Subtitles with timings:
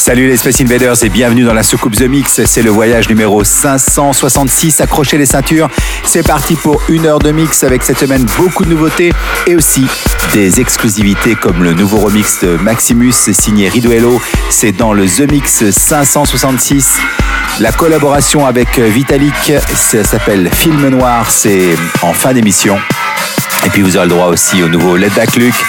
[0.00, 2.40] Salut les Space Invaders et bienvenue dans la soucoupe The Mix.
[2.46, 4.80] C'est le voyage numéro 566.
[4.80, 5.68] Accrochez les ceintures.
[6.04, 9.12] C'est parti pour une heure de mix avec cette semaine beaucoup de nouveautés
[9.46, 9.86] et aussi
[10.32, 14.22] des exclusivités comme le nouveau remix de Maximus signé Riduello.
[14.48, 16.94] C'est dans le The Mix 566.
[17.60, 21.30] La collaboration avec Vitalik, ça s'appelle Film Noir.
[21.30, 22.78] C'est en fin d'émission.
[23.66, 25.62] Et puis vous aurez le droit aussi au nouveau Let Back Luke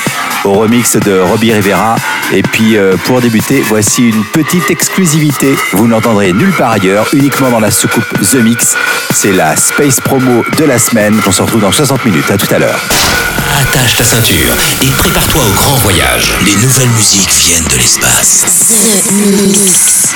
[0.45, 1.95] au remix de Robbie Rivera.
[2.33, 5.55] Et puis euh, pour débuter, voici une petite exclusivité.
[5.73, 8.75] Vous n'entendrez nulle part ailleurs, uniquement dans la soucoupe The Mix.
[9.13, 11.19] C'est la Space Promo de la semaine.
[11.27, 12.29] On se retrouve dans 60 minutes.
[12.31, 12.79] À tout à l'heure.
[13.61, 16.33] Attache ta ceinture et prépare-toi au grand voyage.
[16.45, 18.45] Les nouvelles musiques viennent de l'espace.
[18.70, 19.11] The
[19.48, 20.15] Mix.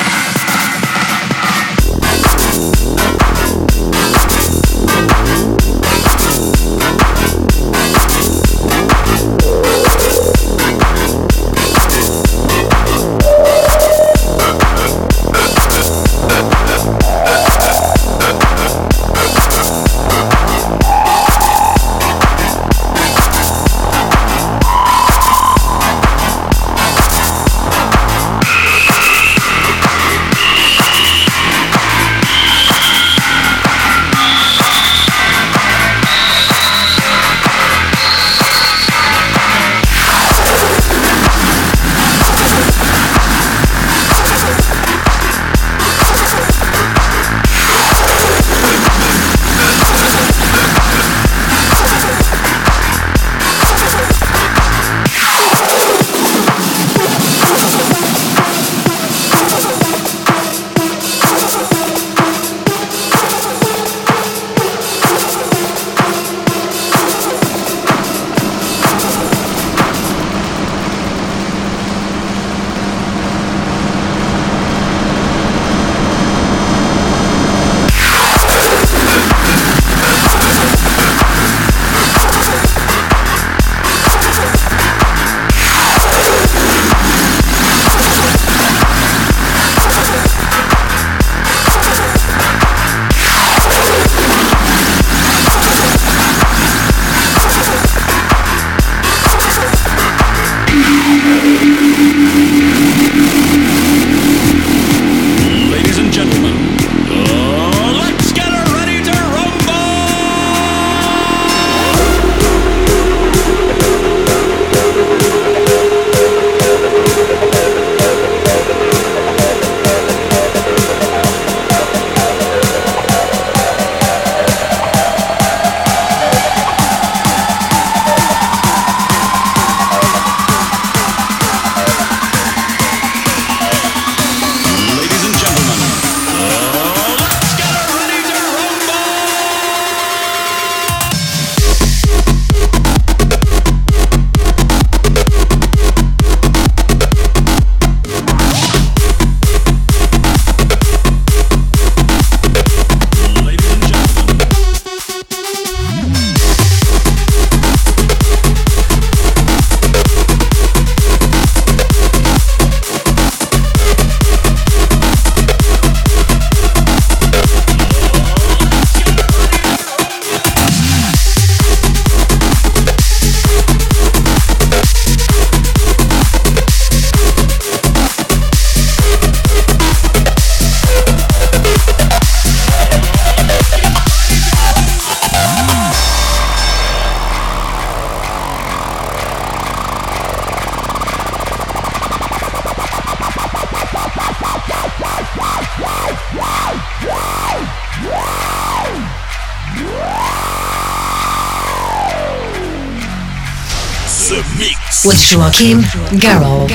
[205.31, 205.81] Joachim
[206.19, 206.67] Garrow.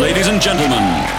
[0.00, 1.17] ladies and gentlemen,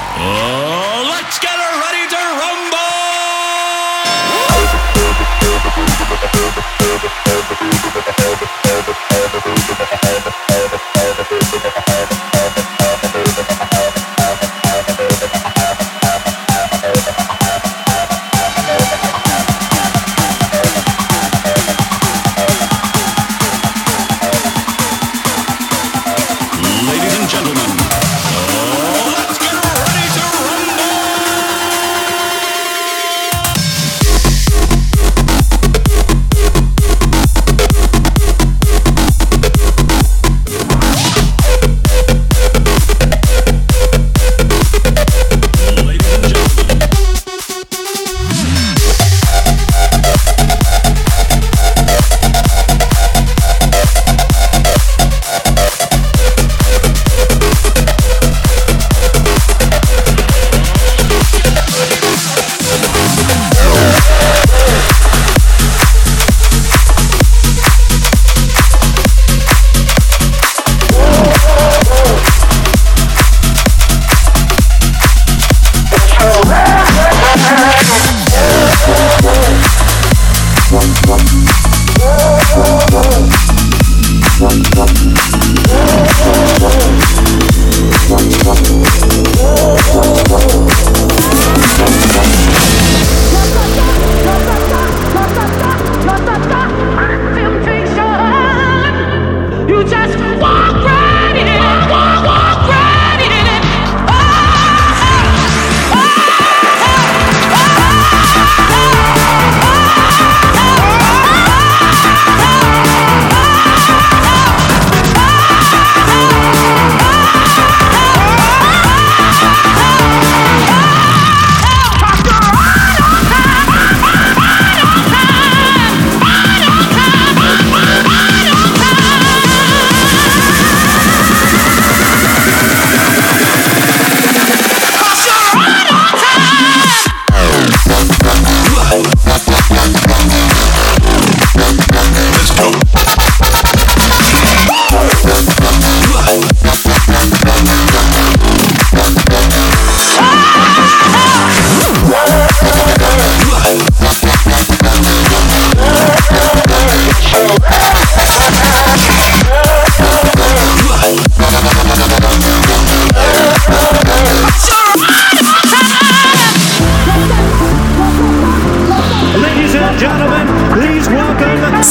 [169.99, 171.83] gentlemen, please welcome The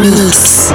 [0.00, 0.72] Mix.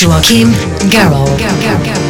[0.00, 0.50] Joachim
[0.88, 2.09] Garraud.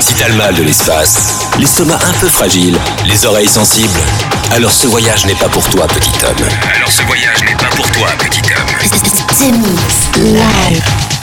[0.00, 4.00] si t'as le mal de l'espace, l'estomac un peu fragile, les oreilles sensibles,
[4.52, 6.48] alors ce voyage n'est pas pour toi, petit homme.
[6.74, 8.66] Alors ce voyage n'est pas pour toi, petit homme.
[10.16, 11.17] Live.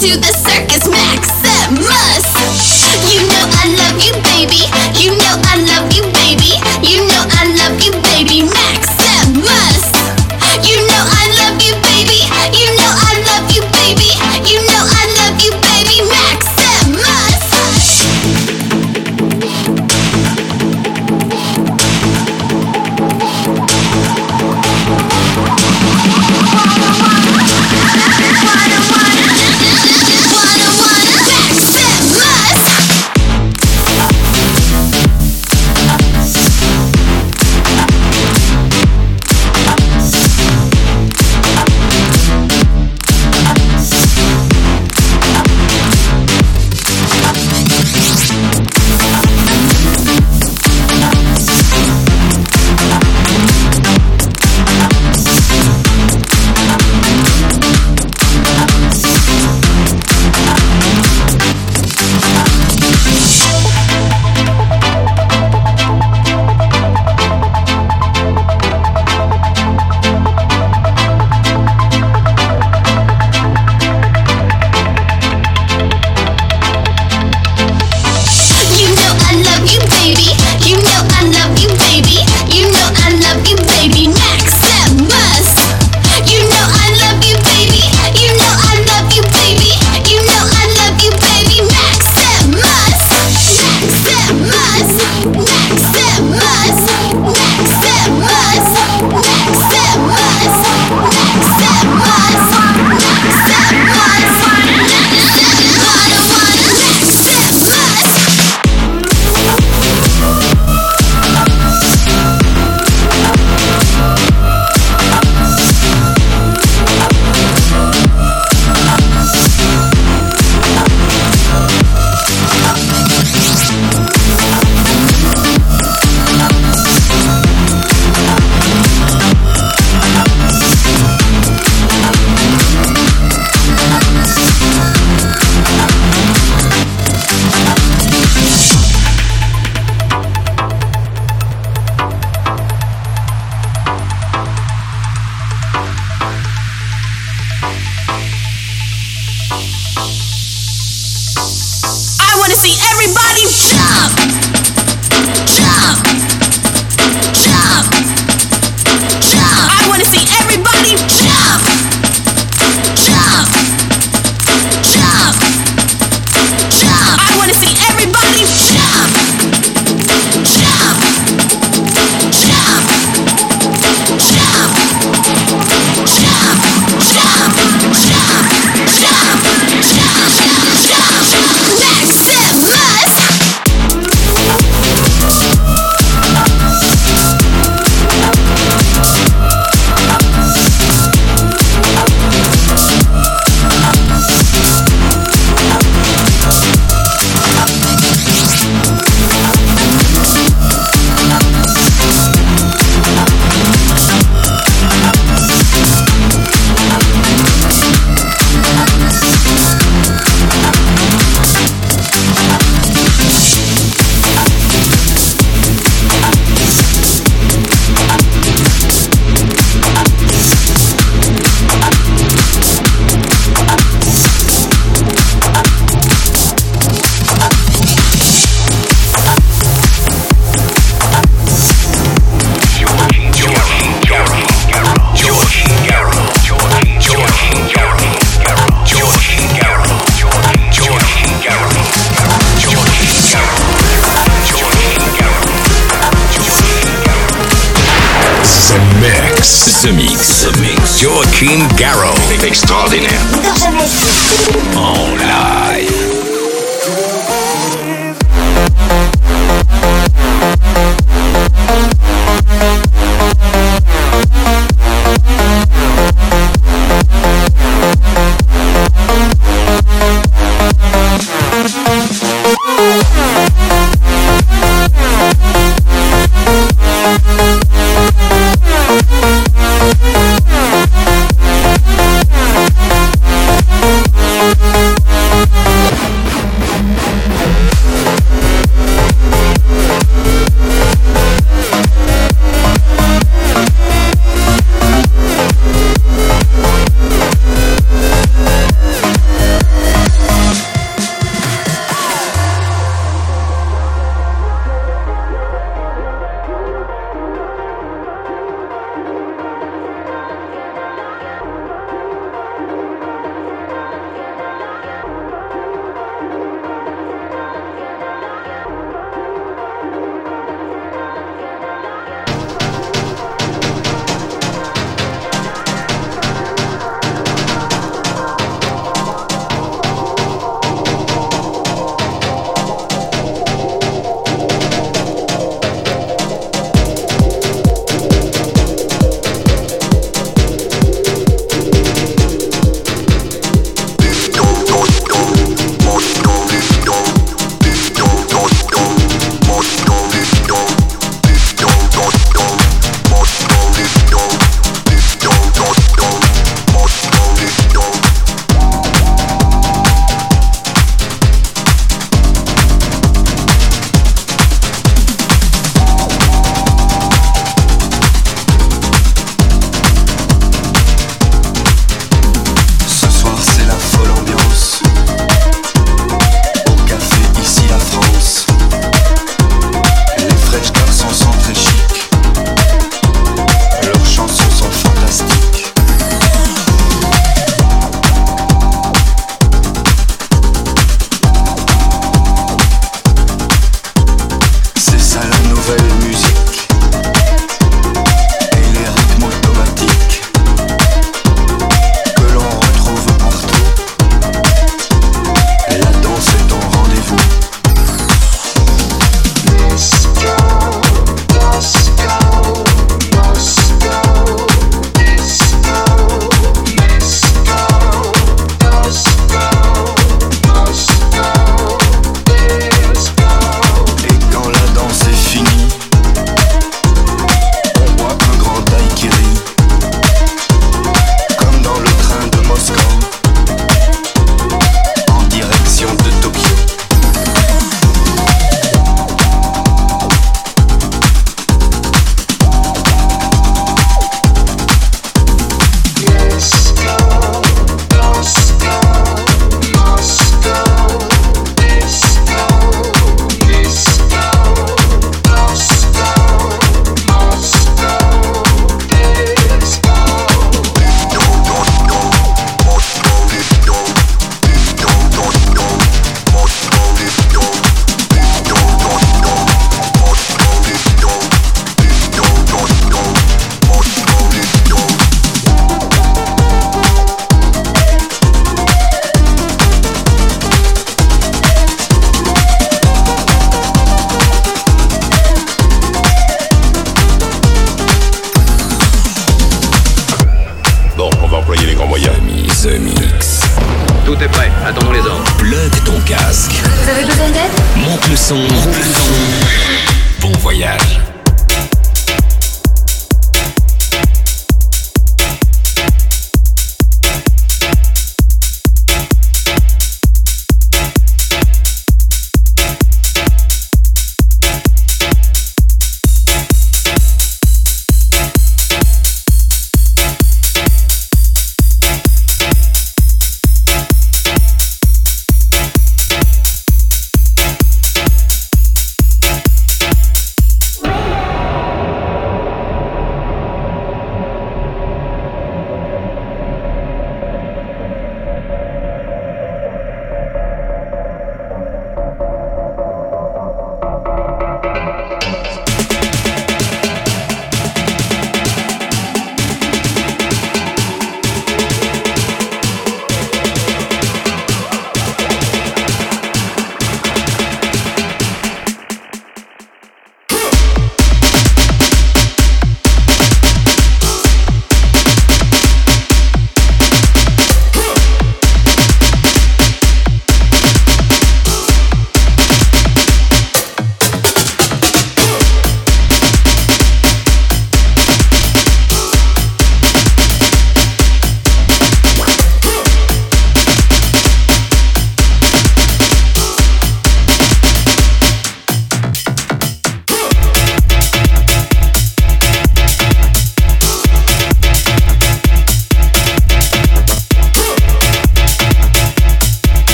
[0.00, 0.69] to the circus.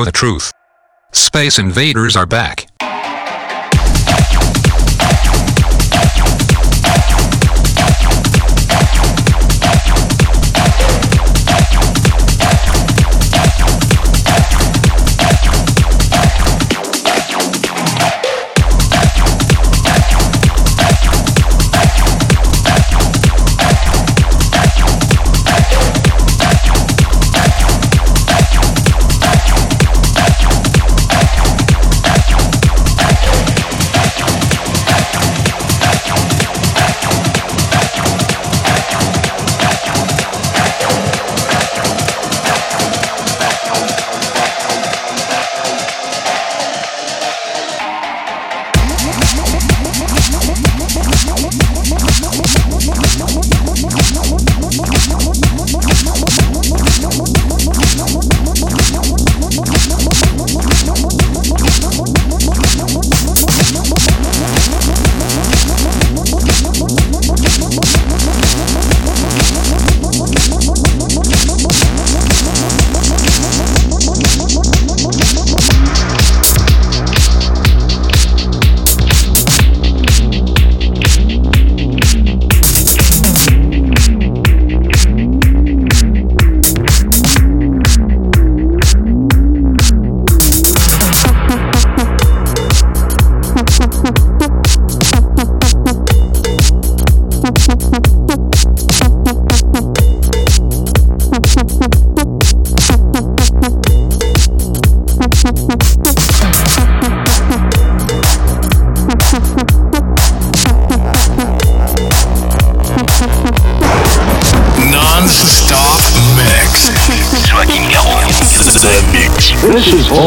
[0.00, 0.52] Know the truth.
[1.12, 2.69] Space invaders are back.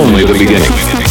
[0.04, 1.03] Only the beginning.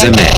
[0.00, 0.37] Zimmer.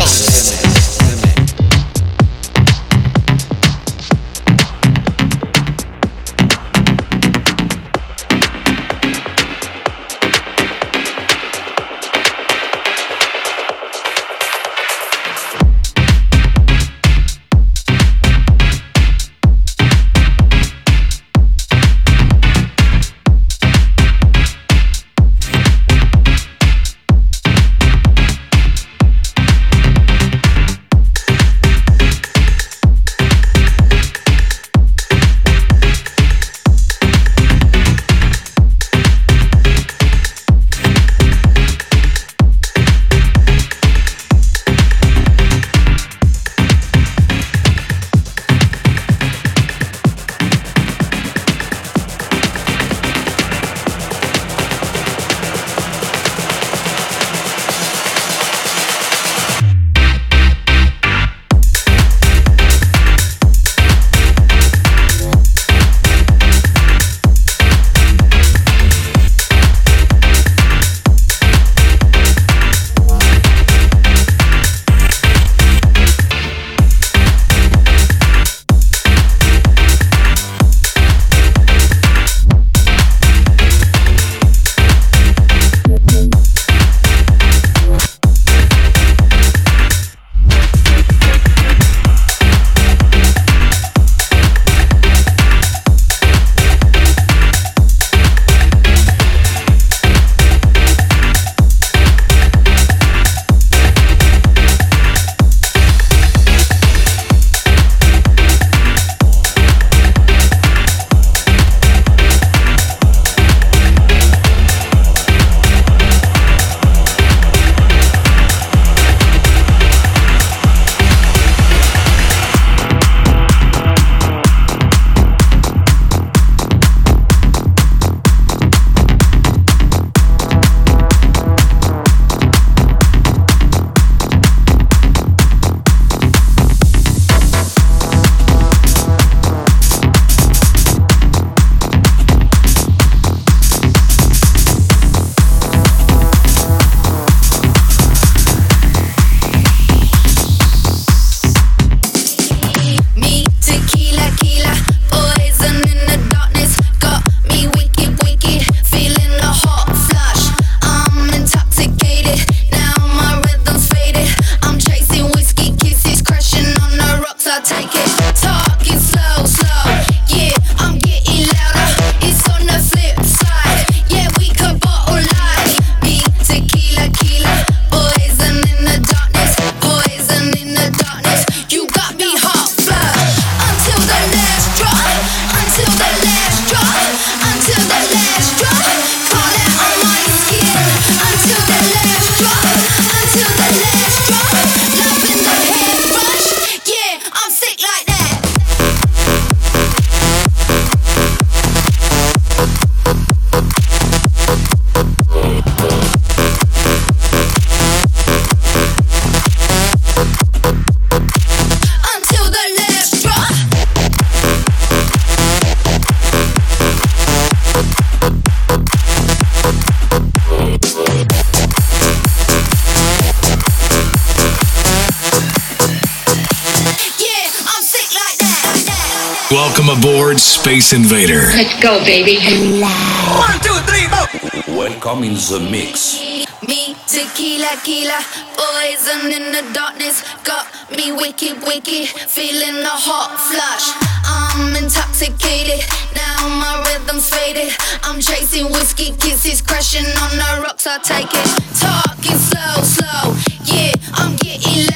[230.91, 231.47] Space Invader.
[231.55, 232.39] Let's go, baby.
[232.83, 234.75] One, two, three, four.
[234.75, 236.19] Welcome in the mix.
[236.67, 238.19] Me, tequila, tequila,
[238.59, 240.25] poison in the darkness.
[240.43, 243.95] Got me wicked, wicked, feeling a hot flush.
[244.27, 245.87] I'm intoxicated,
[246.17, 247.73] now my rhythm's faded.
[248.03, 250.87] I'm chasing whiskey kisses, crashing on the rocks.
[250.89, 253.37] I take it, talking slow, slow.
[253.65, 254.90] Yeah, I'm getting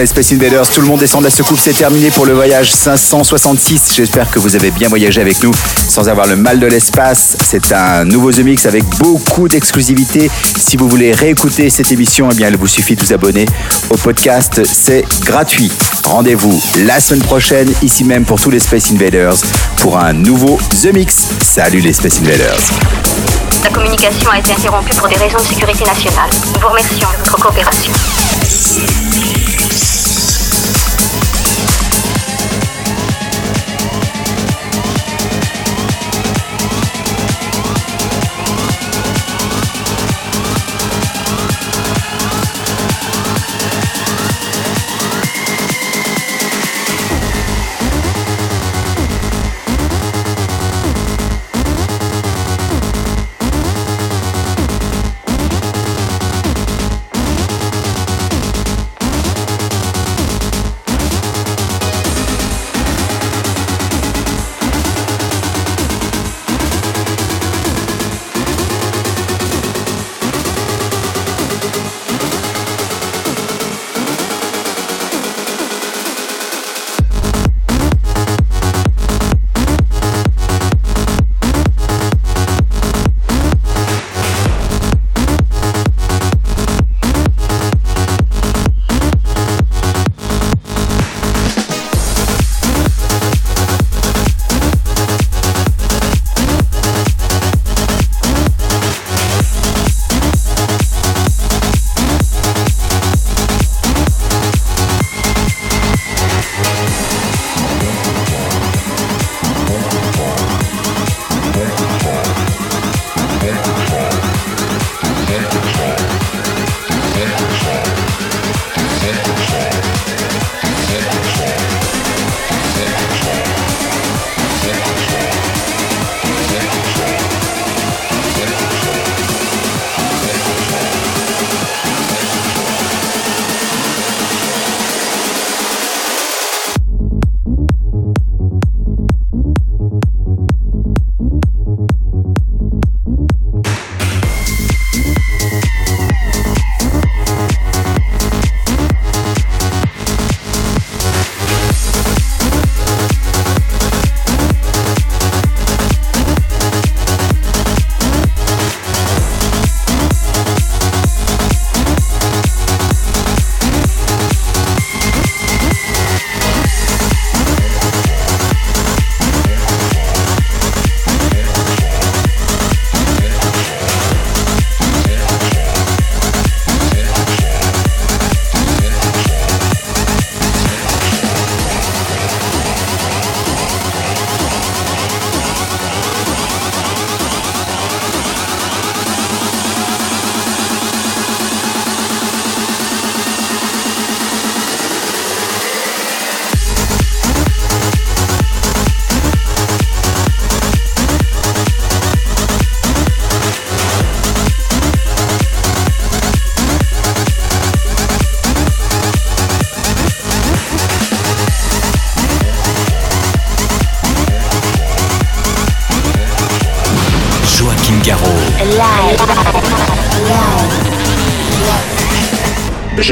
[0.00, 2.72] les Space Invaders, tout le monde descend de la secoupe, c'est terminé pour le voyage
[2.72, 3.92] 566.
[3.94, 5.52] J'espère que vous avez bien voyagé avec nous
[5.88, 7.36] sans avoir le mal de l'espace.
[7.44, 10.30] C'est un nouveau The Mix avec beaucoup d'exclusivité.
[10.58, 13.44] Si vous voulez réécouter cette émission, eh bien il vous suffit de vous abonner
[13.90, 15.70] au podcast, c'est gratuit.
[16.04, 19.36] Rendez-vous la semaine prochaine ici même pour tous les Space Invaders
[19.76, 21.16] pour un nouveau The Mix.
[21.42, 22.60] Salut les Space Invaders.
[23.64, 26.30] La communication a été interrompue pour des raisons de sécurité nationale.
[26.54, 27.92] Nous vous remercions de votre coopération.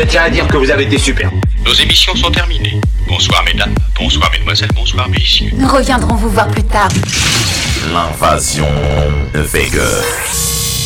[0.08, 1.30] Tiens à dire que vous avez été super.
[1.64, 2.80] Nos émissions sont terminées.
[3.06, 5.50] Bonsoir mesdames, bonsoir mesdemoiselles, bonsoir messieurs.
[5.54, 6.88] Nous reviendrons vous voir plus tard.
[7.92, 8.68] L'invasion
[9.34, 9.84] de Vega.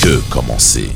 [0.03, 0.91] Que commencer?